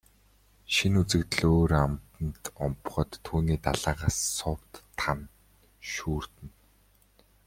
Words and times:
Шинэ 0.73 0.97
үзэгдэл 1.01 1.41
өөр 1.55 1.71
амтанд 1.85 2.43
умбахад 2.65 3.11
түүний 3.25 3.59
далайгаас 3.65 4.17
сувд, 4.37 4.71
тана 4.99 5.27
шүүрдэнэ. 5.91 6.53